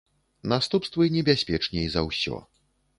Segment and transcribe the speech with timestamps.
[0.53, 2.45] Наступствы небяспечней за ўсё.